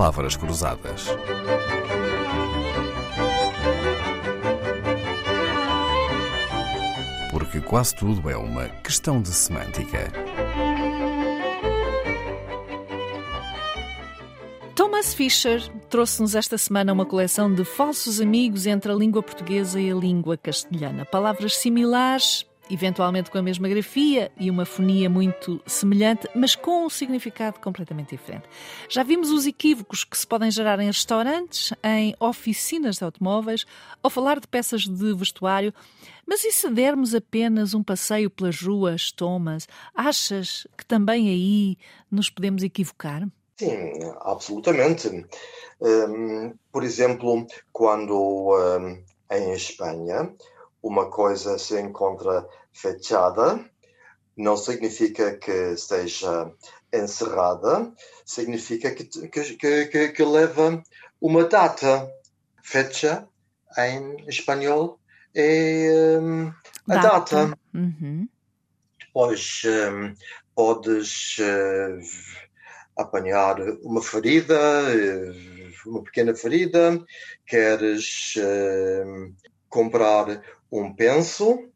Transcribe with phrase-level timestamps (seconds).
[0.00, 1.08] palavras cruzadas.
[7.30, 10.10] Porque quase tudo é uma questão de semântica.
[14.74, 15.60] Thomas Fisher
[15.90, 20.38] trouxe-nos esta semana uma coleção de falsos amigos entre a língua portuguesa e a língua
[20.38, 21.04] castelhana.
[21.04, 26.90] Palavras similares, eventualmente com a mesma grafia e uma fonia muito semelhante, mas com um
[26.90, 28.48] significado completamente diferente.
[28.88, 33.66] Já vimos os equívocos que se podem gerar em restaurantes, em oficinas de automóveis,
[34.02, 35.74] ao falar de peças de vestuário.
[36.26, 39.66] Mas e se dermos apenas um passeio pelas ruas, Thomas?
[39.94, 41.76] Achas que também aí
[42.10, 43.26] nos podemos equivocar?
[43.56, 45.26] Sim, absolutamente.
[45.80, 50.32] Um, por exemplo, quando um, em Espanha
[50.82, 53.64] uma coisa se encontra fechada,
[54.36, 56.50] não significa que esteja
[56.92, 57.92] encerrada,
[58.24, 60.82] significa que, que, que, que leva
[61.20, 62.10] uma data.
[62.62, 63.26] Fecha,
[63.76, 64.98] em espanhol,
[65.34, 66.52] é um,
[66.88, 67.46] a data.
[67.46, 67.58] data.
[67.74, 68.28] Uhum.
[68.98, 70.14] Depois um,
[70.54, 72.00] podes uh,
[72.96, 77.02] apanhar uma ferida, uh, uma pequena ferida,
[77.46, 79.34] queres uh,
[79.70, 81.70] comprar um penso,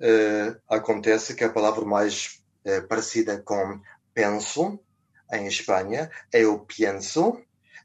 [0.00, 3.80] Uh, acontece que a palavra mais uh, parecida com
[4.14, 4.78] penso
[5.32, 7.36] em Espanha é o pienso,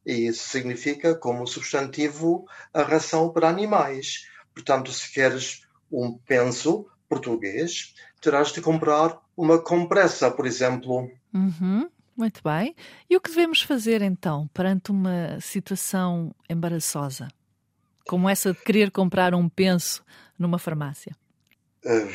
[0.05, 4.27] e isso significa como substantivo a ração para animais.
[4.53, 11.09] Portanto, se queres um penso português, terás de comprar uma compressa, por exemplo.
[11.33, 12.75] Uhum, muito bem.
[13.09, 17.27] E o que devemos fazer então perante uma situação embaraçosa?
[18.07, 20.03] Como essa de querer comprar um penso
[20.37, 21.15] numa farmácia?
[21.85, 22.11] Uh,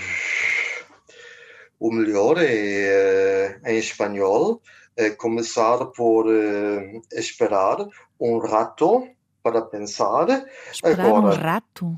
[1.79, 4.61] o melhor é, em espanhol,
[4.97, 7.87] é começar por uh, esperar
[8.21, 9.09] um rato
[9.43, 10.27] para pensar.
[10.73, 11.97] Esperar Agora, um rato?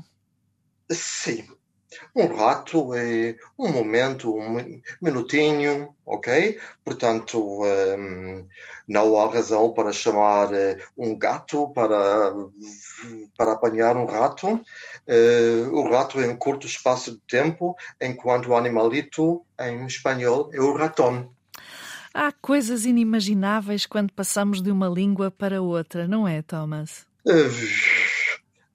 [0.89, 1.47] Sim,
[2.15, 6.59] um rato é um momento, um minutinho, ok?
[6.83, 8.45] Portanto, um,
[8.87, 12.33] não há razão para chamar eh, um gato para,
[13.37, 14.47] para apanhar um rato.
[15.07, 20.59] Uh, o rato é um curto espaço de tempo, enquanto o animalito, em espanhol, é
[20.59, 21.29] o ratón.
[22.13, 27.05] Há coisas inimagináveis quando passamos de uma língua para outra, não é, Thomas?
[27.25, 27.47] Uh,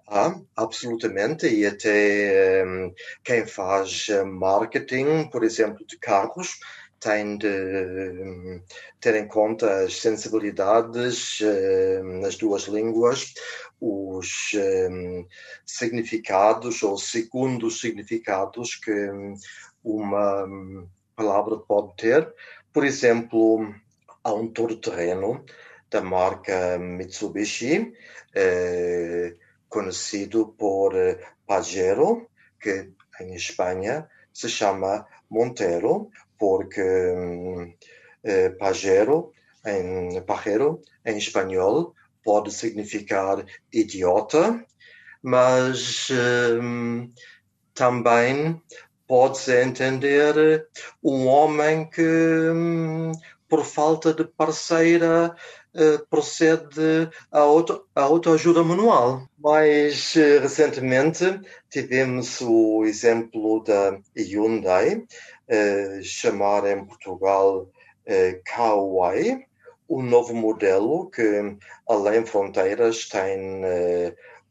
[0.08, 2.94] ah, absolutamente, e até um,
[3.24, 6.58] quem faz eh, marketing, por exemplo, de carros,
[7.00, 8.62] tem de um,
[9.00, 13.34] ter em conta as sensibilidades um, nas duas línguas,
[13.80, 14.52] os
[14.90, 15.26] hum,
[15.64, 19.10] significados ou segundos significados que
[19.84, 22.32] uma hum, palavra pode ter.
[22.72, 23.74] Por exemplo,
[24.24, 25.44] há um todo-terreno
[25.90, 27.92] da marca Mitsubishi.
[28.34, 29.34] Eh,
[29.68, 32.28] conhecido por eh, Pajero,
[32.60, 37.74] que em Espanha se chama Montero, porque um,
[38.22, 39.32] eh, Pajero,
[39.64, 44.64] em, pajero, em espanhol, pode significar idiota,
[45.22, 47.10] mas um,
[47.74, 48.60] também
[49.06, 50.66] pode-se entender
[51.02, 53.12] um homem que, um,
[53.48, 55.34] por falta de parceira,
[56.08, 59.28] procede à, auto, à autoajuda manual.
[59.38, 69.44] Mais uh, recentemente tivemos o exemplo da Hyundai, uh, chamar em Portugal uh, Kauai,
[69.88, 71.56] um novo modelo que,
[71.88, 73.62] além fronteiras, tem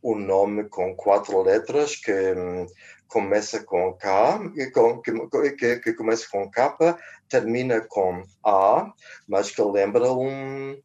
[0.01, 2.67] um nome com quatro letras que um,
[3.07, 4.39] começa com K,
[4.73, 6.97] com, que, que, começa com K,
[7.27, 8.93] termina com A,
[9.27, 10.77] mas que lembra um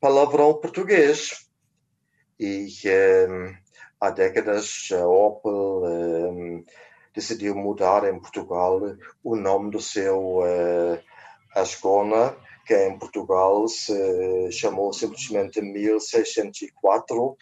[0.00, 1.46] palavrão português.
[2.38, 2.68] E
[3.28, 3.54] um,
[4.00, 6.64] há décadas a Opel um,
[7.14, 8.80] decidiu mudar em Portugal
[9.24, 10.98] o nome do seu uh,
[11.54, 17.36] Ascona, que em Portugal se chamou simplesmente 1604, uh,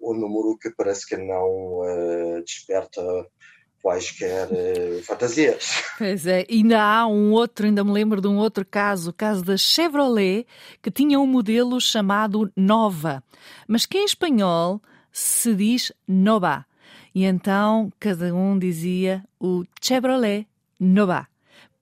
[0.00, 3.02] um número que parece que não uh, desperta
[3.82, 5.82] quaisquer uh, fantasias.
[5.98, 9.44] Pois é, ainda há um outro, ainda me lembro de um outro caso, o caso
[9.44, 10.46] da Chevrolet,
[10.82, 13.22] que tinha um modelo chamado Nova,
[13.66, 14.80] mas que em espanhol
[15.12, 16.64] se diz Nova.
[17.14, 20.46] E então cada um dizia o Chevrolet
[20.78, 21.29] Nova.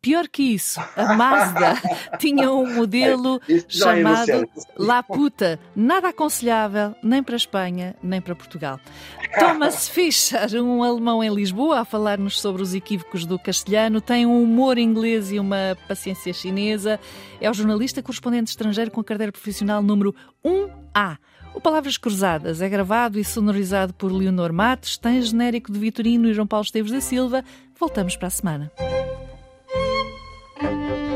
[0.00, 1.74] Pior que isso, a Mazda
[2.20, 8.36] tinha um modelo é, chamado La Puta, nada aconselhável nem para a Espanha nem para
[8.36, 8.78] Portugal.
[9.40, 14.40] Thomas Fischer, um alemão em Lisboa, a falar-nos sobre os equívocos do castelhano, tem um
[14.40, 17.00] humor inglês e uma paciência chinesa.
[17.40, 20.14] É o jornalista correspondente estrangeiro com a carteira profissional número
[20.44, 21.18] 1A.
[21.54, 26.34] O Palavras Cruzadas é gravado e sonorizado por Leonor Matos, tem genérico de Vitorino e
[26.34, 27.44] João Paulo Esteves da Silva.
[27.76, 28.72] Voltamos para a semana.